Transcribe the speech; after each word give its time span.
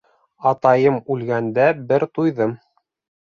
Атайым 0.51 0.97
үлгәндә 1.15 1.67
бер 1.91 2.07
туйҙым 2.19 2.57